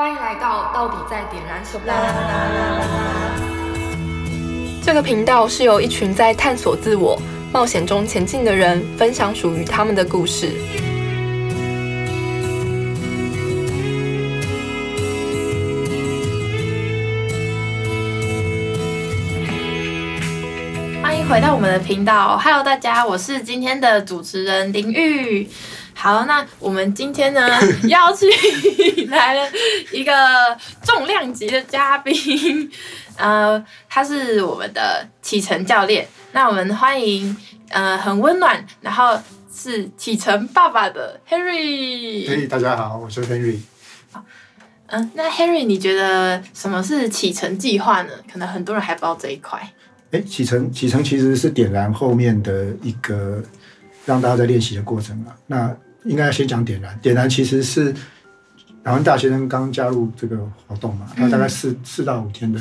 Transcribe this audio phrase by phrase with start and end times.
[0.00, 1.92] 欢迎来到到底在点燃什么？
[4.80, 7.20] 这个频道是由一群在探索自我、
[7.52, 10.52] 冒险中前进的人分享属于他们的故事。
[21.02, 25.48] 欢迎回到我们的频道，Hello，大家，我是今天的主持人林玉。
[26.00, 27.58] 好，那我们今天呢
[27.88, 28.30] 邀请
[29.10, 29.50] 来了
[29.92, 30.12] 一个
[30.80, 32.70] 重量级的嘉宾，
[33.18, 36.06] 呃，他是我们的启程教练。
[36.30, 37.36] 那我们欢迎
[37.70, 39.20] 呃很温暖，然后
[39.52, 42.28] 是启程爸爸的 Henry。
[42.28, 43.58] 嘿，大家好，我是 Henry。
[44.86, 48.12] 嗯，那 Henry，你觉得什么是启程计划呢？
[48.32, 49.68] 可能很多人还不知道这一块。
[50.12, 53.42] 哎，启程启程其实是点燃后面的一个
[54.06, 55.34] 让大家在练习的过程啊。
[55.48, 57.92] 那应该要先讲点燃，点燃其实是
[58.84, 62.60] 台湾大学生刚加入这个活动嘛，那大概四四到五天的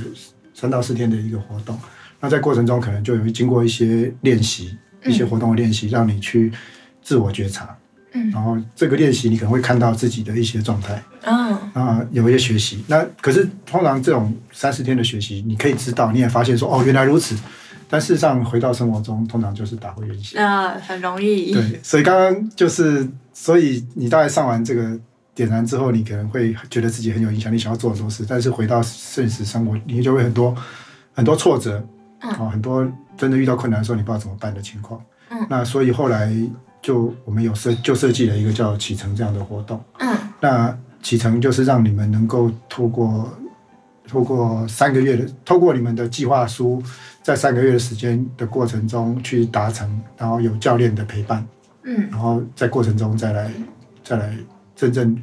[0.53, 1.79] 三到四天的一个活动。
[2.19, 6.51] 那在过程中可能就有经过一些练习，一些活动的练习，让你去
[7.01, 7.75] 自我觉察。
[8.13, 11.03] 嗯然后这个练习你可能会看到自己的一些状态。
[11.23, 12.83] 嗯啊，有一些学习。
[12.87, 17.35] 那可是通常这种三四天的学习，你可以知道，你也发现说，哦，原来如此。
[17.89, 20.39] 但事实上，回到生活中，通常就是打回原形。
[20.39, 21.53] 那很容易。
[21.53, 24.99] 对，所以刚刚就是，所以你大概上完这个
[25.33, 28.25] 点燃之后，你可能会觉得自己很有影响力，想要做很多事。
[28.27, 30.55] 但是回到现实生活，你就会很多
[31.13, 31.81] 很多挫折，
[32.21, 35.01] 嗯啊，很多真的遇到困难的时候，你不知道怎么办的情况。
[35.29, 36.33] 嗯那所以后来
[36.81, 39.81] 就我们有设就设计了一个叫启程这样的活动。
[39.99, 43.31] 嗯那启程就是让你们能够透过
[44.07, 46.81] 透过三个月的，透过你们的计划书，
[47.21, 51.45] 在三个月的时间的过程中去达成，然后有教练的陪伴，
[51.83, 53.51] 嗯然后在过程中再来
[54.03, 54.33] 再来
[54.75, 55.21] 真正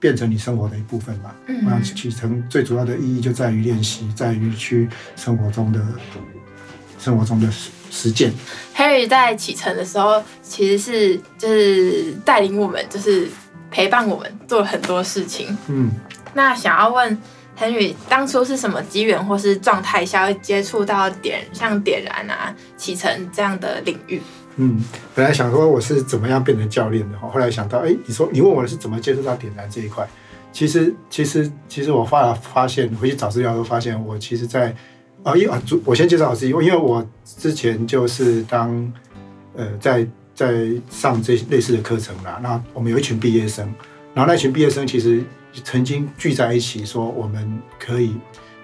[0.00, 1.34] 变成你生活的一部分嘛。
[1.46, 5.80] 嗯我想启程最主要的意义就在于练习，在于去生活中的
[6.98, 8.32] 生活中的实实践。
[8.74, 13.28] Harry 在启程的时候，其实是就是带领我们，就是
[13.70, 15.56] 陪伴我们做了很多事情。
[15.68, 15.90] 嗯。
[16.34, 17.18] 那想要问
[17.58, 24.20] Henry，当初是什么机缘或是状态下会接触到点像点燃啊、启程这样的领域？
[24.56, 30.06] 嗯，本来想说我是怎么样变成教练的，后来想到，哎，你说你问我是怎么接触到点燃这一块，
[30.52, 34.74] 其实其实其实我发发现回去找资料都发现，我其实在
[35.22, 38.92] 啊，因啊，我先介绍我自己，因为我之前就是当
[39.56, 43.72] 呃在在上这类似的课程啦，那我们有一群毕业生，
[44.14, 45.22] 然后那群毕业生其实
[45.64, 48.14] 曾经聚在一起说我们可以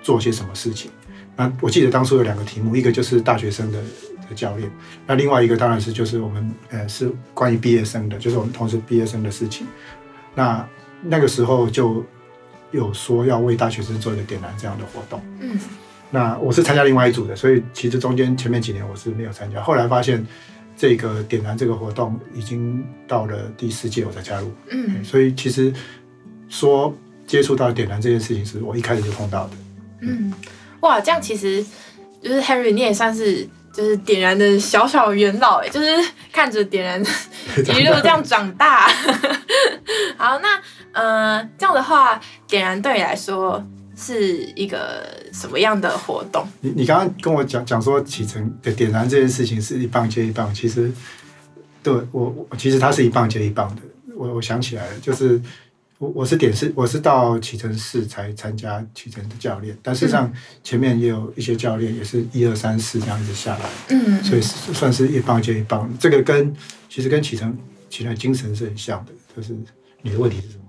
[0.02, 0.90] 做些什么事情。
[1.36, 3.80] 那我记得当初有两个题目，一个就是大学生的
[4.28, 4.70] 的教练。
[5.06, 9.66] 那另外一个当然是就是我们呃是关于毕业生的，就是我们同时毕业生的事情。
[10.34, 10.68] 那
[11.02, 12.04] 那个时候就
[12.70, 15.22] 有说要为大学生做一个点燃这样的活动。
[15.40, 15.58] 嗯
[16.10, 19.62] 那我是参加另外一组的，所以其实中间前面几年我是没有参加。
[19.62, 20.26] 后来发现
[20.78, 25.72] 这个点燃这个活动已经到了第四届我才加入，嗯所以其实
[26.48, 26.96] 说
[27.26, 29.50] 接触到点燃这件事情是我一开始就碰到的。
[30.02, 30.32] 嗯，
[30.80, 31.66] 哇，这样其实
[32.22, 35.88] 就是 Henry，你也算是就是点燃的小小元老哎，就是
[36.32, 37.02] 看着点燃
[37.76, 38.88] 一路这样长大。
[40.16, 40.60] 好，那
[40.92, 43.60] 呃这样的话，点燃对你来说
[43.98, 46.46] 是一个什么样的活动？
[46.60, 50.90] 你你刚刚跟我讲讲说启程的点燃这件事情是一棒接一棒，其实
[51.82, 53.82] 对我我其实它是一棒接一棒的。
[54.16, 55.40] 我我想起来了，就是
[55.98, 60.32] 我我是点是我是到启程市才参加启程的教练，但事实上
[60.62, 65.92] 前面也有一些教练也是一二三四这样子下来，嗯，所以算是一棒接一棒。
[65.98, 66.54] 这个跟
[66.88, 67.56] 其实跟启程
[67.90, 69.56] 启程的精神是很像的，就是
[70.02, 70.64] 你的问题是什么？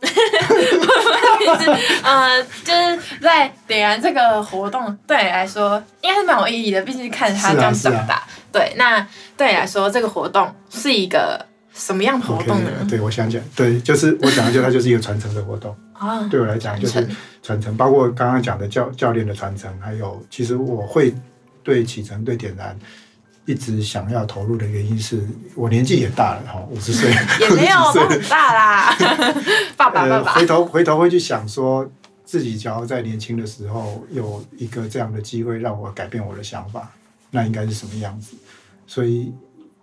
[1.40, 1.70] 就是
[2.02, 8.22] 呃，就是在点燃这个活动对你来说应该是蛮有意义的，毕竟看着他这样长大。
[8.52, 9.06] 对，那
[9.36, 12.70] 对你来说这个活动是一个什么样的活动呢？
[12.88, 15.74] 对我想讲，对，就是我讲的就它就是一个传承的活动。
[16.00, 17.06] 啊，对我来讲就是
[17.42, 21.14] 传承，包括刚刚讲的教教练的传承，还有其实我会
[21.62, 22.74] 对启程对点燃
[23.50, 25.26] 一直想要投入的原因是
[25.56, 27.10] 我年纪也大了哈，五十岁
[27.40, 28.96] 也没有50岁都很大啦，
[29.76, 31.90] 爸爸爸呃，爸回，头回头会去想说，
[32.24, 36.88] 自己只要在年轻的时候有一个这样的机会让我改变我的想法，
[37.32, 38.36] 那应该是什么样子？
[38.86, 39.32] 所以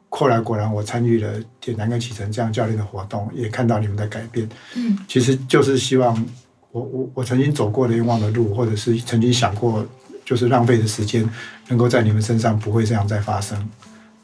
[0.10, 1.30] 后来果然我参与了
[1.60, 4.48] 铁男跟启程这样教练的活动，也看到你们的改变。
[4.76, 6.26] 嗯其实就是希望
[6.72, 9.86] 我我我曾经走过的冤枉的路，或者是曾经想过
[10.28, 11.28] 就是浪费的时间，
[11.70, 13.58] 能够在你们身上不会这样再发生。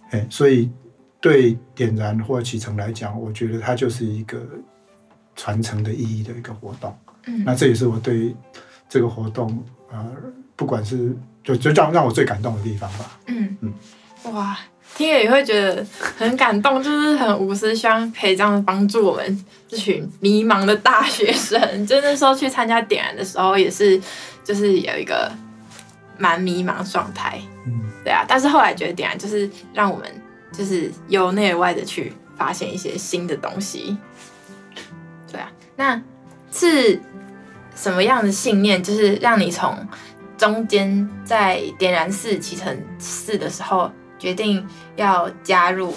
[0.09, 0.69] 哎，所以
[1.21, 4.37] 对点燃或启程来讲，我觉得它就是一个
[5.33, 6.93] 传承的意义的一个活动。
[7.25, 8.35] 嗯那这也是我对
[8.89, 10.05] 这个活动呃，
[10.57, 13.17] 不管是就就让让我最感动的地方吧。
[13.27, 13.73] 嗯嗯
[14.33, 14.59] 哇，
[14.97, 15.85] 听了也会觉得
[16.17, 21.57] 很感动，就是很无私，希望可以这样帮助我们这群迷茫的大学生。
[21.87, 23.97] 就那时候去参加点燃的时候，也是
[24.43, 25.31] 就是有一个
[26.17, 28.23] 蛮迷茫的状态，嗯，对啊。
[28.27, 30.07] 但是后来觉得点燃就是让我们
[30.51, 33.97] 就是由内而外的去发现一些新的东西，
[35.31, 35.51] 对啊。
[35.75, 36.01] 那
[36.51, 37.01] 是
[37.75, 39.75] 什么样的信念，就是让你从
[40.37, 44.65] 中间在点燃四启程四的时候，决定
[44.95, 45.93] 要加入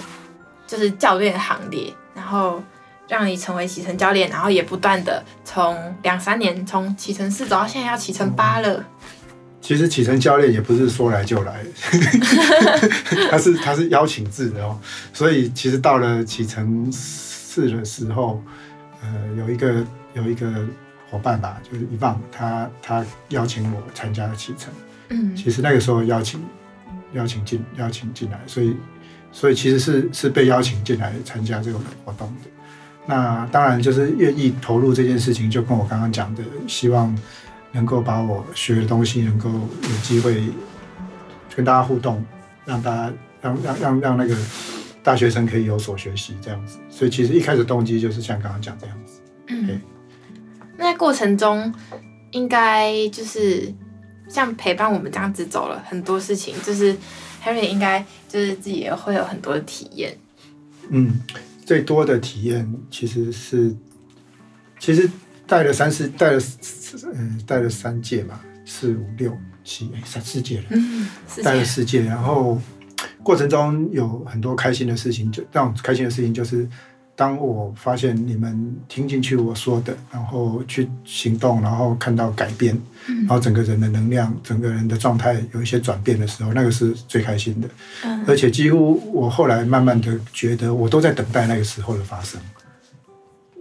[0.66, 2.62] 就是教练行列，然后
[3.08, 8.82] 让你成为启程教练，然后也不断的从两三年从启程四走到现在要启程八了。
[9.66, 11.60] 其实启程教练也不是说来就来，
[13.28, 14.78] 他是他是邀请制的哦，
[15.12, 18.40] 所以其实到了启程四的时候，
[19.02, 19.84] 呃，有一个
[20.14, 20.64] 有一个
[21.10, 24.72] 伙伴吧，就是一棒，他他邀请我参加启程，
[25.08, 25.34] 嗯。
[25.34, 26.40] 其实那个时候邀请
[27.14, 28.76] 邀请进邀请进来，所以
[29.32, 32.48] 所以其实是是被邀请进来参加这个活动的。
[33.04, 37.12] 那当然就是愿意投入这件事情，就跟我刚刚讲的，希望
[37.76, 40.43] 能够把我学的东西能够有机会
[41.55, 42.25] 跟大家互动，
[42.64, 43.12] 让大家
[43.43, 44.34] 让让让让那个
[45.02, 46.78] 大学生可以有所学习这样子。
[46.88, 49.20] 所以其实一开始动机就是像刚刚讲这样子。
[49.49, 49.78] 嗯，
[50.78, 51.73] 那在过程中
[52.31, 53.73] 应该就是
[54.26, 56.96] 像陪伴我们这样子走了很多事情，就是
[57.44, 60.17] Harry 应该就是自己也会有很多的体验。
[60.88, 61.20] 嗯，
[61.67, 63.76] 最多的体验其实是，
[64.78, 65.08] 其实
[65.46, 66.40] 带了三四带了
[67.14, 71.08] 嗯带了三届嘛，四五六七哎三四届了，嗯，
[71.43, 71.64] 带了。
[71.64, 72.60] 四届，然后
[73.22, 76.69] 过程中有很多开心的事情，就让我开心的事情就是。
[77.19, 82.78] 当我发现你们听进去我说的，然后去行动，然后看到改变，
[83.20, 87.66] 然后整个人的能量、整个人的状态有一些转变的时候，那个是最开心的。
[88.04, 92.38] 嗯而且几乎我后来慢慢的觉得，我都在等待那个时候的发生。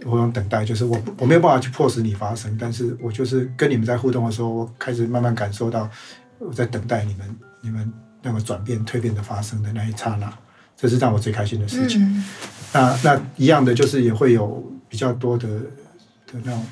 [0.04, 5.88] 我用等待，就是我我没有办法去迫使你发生，但是我就是跟你们在互动的时候，我开始慢慢感受到
[6.38, 10.32] 我在等待你们你们那个转变蜕变的发生的那一刹那，
[10.76, 12.02] 这是让我最开心的事情。
[12.02, 12.24] 嗯
[12.72, 16.66] 那那一样的就是也会有比较多的的那种，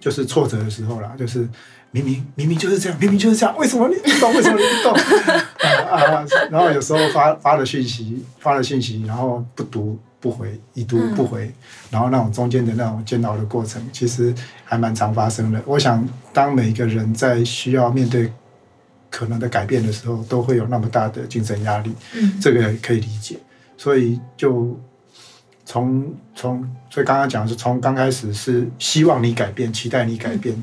[0.00, 1.46] 就是挫折的时候啦，就是
[1.90, 4.32] 明明明明就是这样，明明就是这样，为什么你不动？
[4.32, 4.94] 为什么你不动？
[5.90, 6.26] 啊啊！
[6.50, 11.52] 然后有时候发发了讯息，发了讯息，然后不读不回，已读不回，
[11.90, 14.32] 然后那种中间的那种煎熬的过程，其实
[14.64, 15.60] 还蛮常发生的。
[15.66, 18.32] 我想，当每个人在需要面对
[19.10, 21.92] 可能的改变的时候，都会有那么大的精神压力。
[22.14, 23.36] 嗯这个可以理解。
[23.76, 24.78] 所以就
[25.66, 30.54] 从从所以刚刚讲的是从刚开始是希望你改变，期待你改变，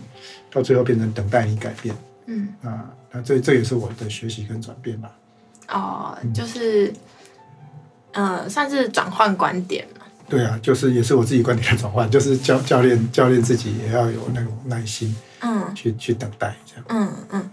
[0.50, 1.94] 到最后变成等待你改变
[2.27, 2.89] 嗯啊。
[3.11, 5.11] 那这这也是我的学习跟转变吧。
[5.67, 6.94] 哦，就是
[8.13, 10.06] 嗯、呃算是转换观点嘛。
[10.27, 16.85] 对啊，就是也是我自己观点的转换， 就是教教练教练自己也要有那种耐心嗯去去等待这样。
[16.89, 17.50] 嗯嗯，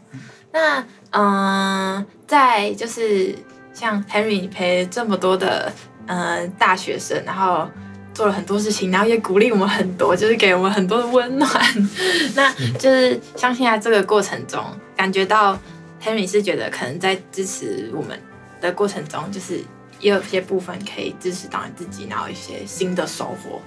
[0.52, 0.80] 那
[1.10, 3.34] 嗯、呃在就是
[3.72, 5.72] 像 Henry，你陪这么多的
[6.06, 7.66] 呃大学生，然后
[8.12, 11.48] 做了很多事情，然后也鼓励我们很多，就是给我们很多的温暖。
[12.34, 14.62] 那就是相信在这个过程中，
[14.96, 15.58] 感觉到
[16.02, 18.18] Henry 是觉得可能在支持我们
[18.60, 19.62] 的过程中，就是
[20.00, 23.60] 也有些部分可以支持到你自己，然后一些新的收获。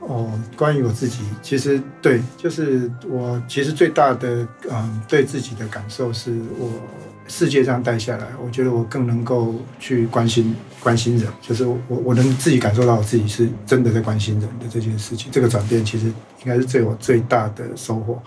[0.00, 6.70] 哦，关于我自己，其实对，就是我其实最大的嗯对自己的感受是我
[7.26, 18.22] 世界上带下来，我觉得我更能够去关心关心人，就是我我能自己感受到我自己是真的在关心人的这件事情，这个转变其实应该是对我最大的收获。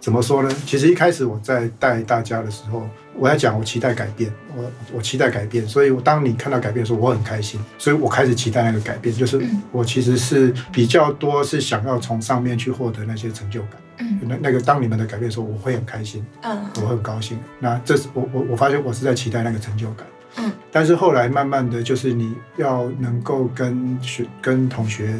[0.00, 0.50] 怎么说呢？
[0.66, 4.64] 其实一开始我在带大家的时候，我在讲我期待改变，我
[4.94, 9.38] 我期待改变，所以我当你看到改变的时候，我很开心，所以我开始期待那个改变，就是
[9.70, 13.72] 我其实是比较多是想要从上面去获得那些成就感。
[13.98, 17.38] 嗯那那个当你们的改变的时候，我会很开心，嗯我会很高兴。
[17.58, 20.06] 那这是我我我发现我是在期待那个成就感。
[20.38, 25.14] 嗯，但是后来慢慢的就是你要能够跟学跟同学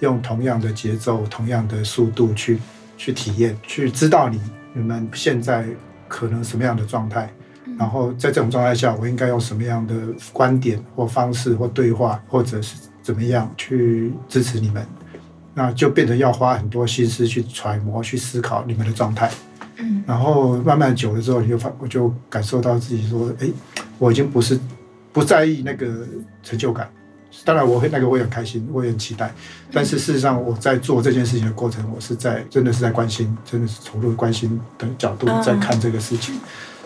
[0.00, 2.58] 用同样的节奏、同样的速度去
[3.02, 4.40] 去体验，去知道你
[4.72, 5.66] 你们现在
[6.06, 7.28] 可能什么样的状态，
[7.76, 9.92] 然后在这种状态下，我应该用什么样的
[10.32, 14.86] 观点或方式或对话，或者是怎么样去支持你们，
[15.52, 19.28] 那就变得要花很多心思去揣摩、去思考你们的状态。
[19.78, 20.04] 嗯。
[20.06, 23.48] 然后慢慢久了之后，你就发，我就感受到自己说，哎，
[23.98, 24.56] 我已经不是
[25.12, 26.06] 不在意那个
[26.40, 26.88] 成就感，
[27.44, 29.32] 当然我会那个我也很开心，我也很期待。
[29.72, 36.38] 但是事实上我在做这件事情的过程，我是在真的是在关心，真的是投入关心的角度在看这个事情。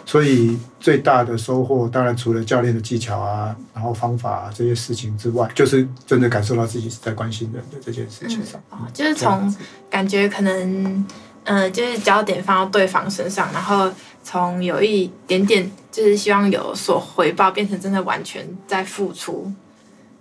[0.08, 8.60] 所以最大的收获，当然除了教练的技巧啊，然后方法啊这些事情之外，就是真的感受到自己是在关心人的这件事情上。
[8.70, 9.52] 哦，就是从
[9.90, 11.04] 感觉可能，
[11.42, 13.90] 嗯，就是焦点放到对方身上，然后
[14.22, 19.52] 从有一点点就是希望有所回报，变成真的完全在付出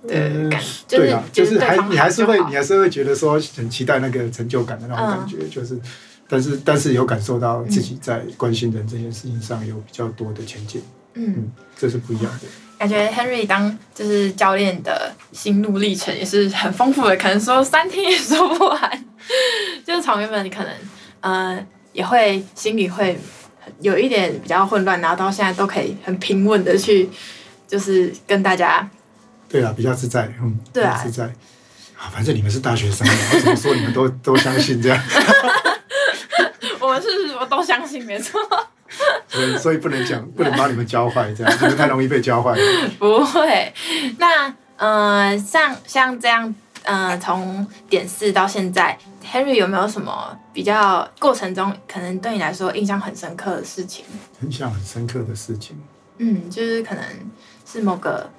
[0.08, 5.80] 的感，对啊，就是还你还是会你还是会觉得说很期待那个成就感的那种感觉，就是。
[6.28, 10.82] 但是，但是有感受到自己在关心人这件事情上有比较多的前进，
[11.14, 12.48] 嗯，这是不一样的。
[12.80, 19.06] 感觉 Henry 当就是教练的心路历程也是很丰富的，可能说三天也说不完。
[19.86, 20.74] 就是从原本你可能
[21.22, 23.16] 呃也会心里会
[23.80, 27.08] 有一点比较混乱，然后到现在都可以很平稳的去
[27.68, 28.90] 就是跟大家。
[29.50, 31.25] 对啊，比较自在，嗯，对啊，自在。
[31.98, 35.02] 啊，反正你们是大学生，我怎么说你们都 都相信这样。
[36.82, 37.08] 我们是，
[37.40, 38.40] 我都相信，没错。
[39.28, 42.56] 所以，所以不能讲，不能把你们教坏，这样你们太容易被教坏。
[43.00, 43.74] 不会。
[44.20, 54.06] 那，呃，像像这样，呃，从点四到现在，Henry 有没有什么比较过程中，可能对你来说印象很深刻的事情？
[54.42, 55.82] 印象很深刻的事情。
[56.20, 57.04] 嗯，就是可能
[57.66, 58.30] 是某个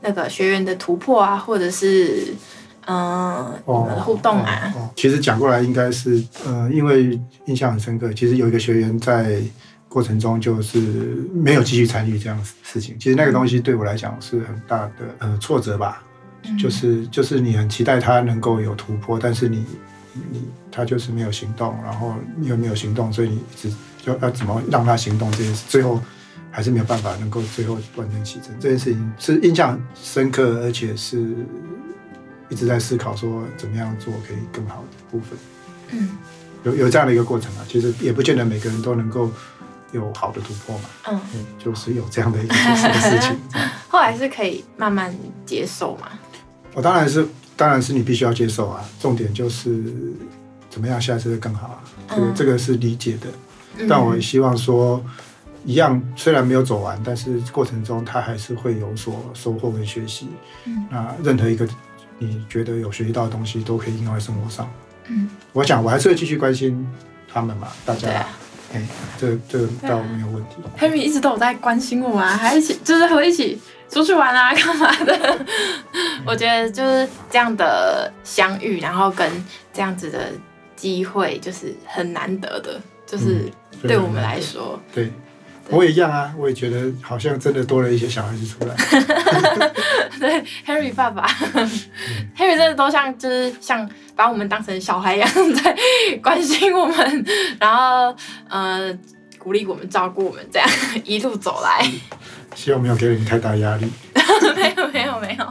[0.00, 2.34] 那个学员的突破啊，或者是。
[2.90, 4.72] 嗯，互动啊。
[4.96, 8.10] 其实讲过来应该是，呃，因为印象很深刻。
[8.14, 9.42] 其实有一个学员在
[9.90, 10.78] 过程中就是
[11.34, 12.96] 没有继续参与这样事情。
[12.98, 16.02] 其实那个东西对我来讲是很大的呃挫折吧。
[16.58, 19.66] 就是就是你很期待他能够有突破，但是你
[20.30, 23.70] 你他就是没有行动，然后又没有行动，所以你一直
[24.02, 26.00] 就要怎么让他行动这件事，最后
[26.50, 28.54] 还是没有办法能够最后完成启程。
[28.60, 31.26] 这件事情是印象深刻，而且是。
[32.50, 35.38] 一直在思考说怎么样做可以更好的部分，
[35.90, 36.16] 嗯，
[36.62, 37.66] 有有这样的一个过程啊。
[37.68, 39.30] 其实也不见得每个人都能够
[39.92, 41.20] 有好的突破嘛，嗯，
[41.62, 43.38] 就是有这样的一个事情。
[43.88, 45.14] 后来是可以慢慢
[45.44, 46.08] 接受嘛？
[46.72, 48.82] 我当然是，当然是你必须要接受啊。
[48.98, 49.84] 重点就是
[50.70, 51.84] 怎么样下次会更好啊。
[52.08, 53.26] 这个这个是理解的，
[53.86, 55.04] 但我也希望说，
[55.64, 60.28] 一样虽然没有走完，但是过程中他还是会有所收获跟学习。
[60.64, 61.68] 嗯，那任何一个。
[62.20, 64.68] 你觉得有学习到的东西都可以应用在生活上。
[65.06, 66.84] 嗯，我想我还是会继续关心
[67.32, 68.26] 他们嘛，大家。
[68.74, 68.84] 哎，
[69.16, 70.56] 这这倒没有问题。
[70.76, 73.56] Henry 一直都有在关心我啊，还一起就是和一起
[73.88, 75.46] 出去玩啊， 干嘛的？
[76.26, 79.30] 我觉得就是这样的相遇，然后跟
[79.72, 80.32] 这样子的
[80.74, 83.48] 机会，就是很难得的，就是
[83.82, 84.76] 对我们来说。
[84.92, 85.12] 对。
[85.70, 88.74] 我也一样啊，我也觉得好像真的多了一些小孩子出来。
[90.18, 91.26] 对，Harry 爸爸
[92.36, 95.76] ，Harry 真的都像就是像把我们当成小孩一样在
[96.22, 97.24] 关心我们，
[97.60, 98.14] 然后
[98.48, 98.96] 呃
[99.38, 100.68] 鼓励我们、照顾我们，这样
[101.04, 101.86] 一路走来。
[102.54, 103.86] 希望没有给你太大压力。
[104.56, 105.44] 没有，没有，没有。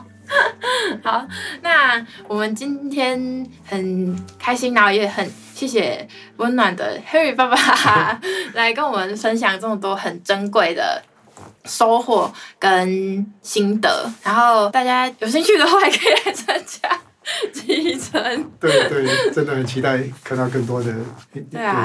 [1.01, 1.25] 好，
[1.61, 5.25] 那我们今天很开心，然后也很
[5.57, 8.21] 谢谢温暖的 Harry 爸爸
[8.53, 11.01] 来跟我们分享这么多很珍贵的
[11.65, 14.07] 收获跟心得。
[14.21, 16.87] 然后大家有兴趣的话，也可以来参加
[17.51, 18.51] 启程。
[18.59, 20.93] 对对，真的很期待看到更多的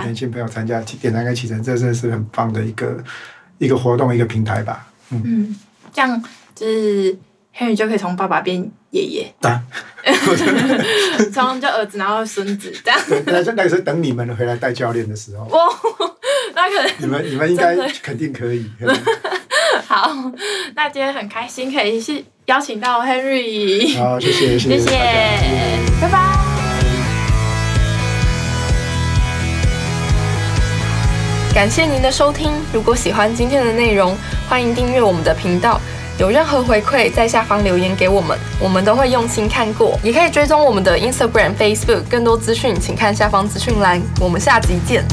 [0.04, 3.02] 年轻朋友参加点燃跟启程，这真的是很棒的一个
[3.56, 4.86] 一个活动，一个平台吧。
[5.08, 5.58] 嗯，
[5.94, 6.22] 这样
[6.54, 7.16] 就是。
[7.56, 9.34] Henry 就可以从爸爸变爷爷，
[11.32, 12.98] 从叫 儿子，然后孙子这样。
[13.26, 15.44] 那那个时候等你们回来带教练的时候。
[15.44, 15.68] 哇，
[16.56, 18.70] 那可能 你们你们应该肯定可以。
[19.86, 20.10] 好，
[20.74, 23.98] 那今天很开心可以是邀请到 Henry。
[23.98, 24.90] 好，谢谢谢谢，
[26.00, 26.38] 拜拜。
[31.54, 34.16] 感谢您的收听，如果喜欢今天的内容，
[34.48, 35.78] 欢迎订阅我们的频道。
[36.18, 39.98] 有任何回馈，在下方留言给我们，我们都会用心看过。
[40.02, 44.00] 也可以追踪我们的 Instagram、Facebook，更多资讯请看下方资讯栏。
[44.20, 45.04] 我们下集见。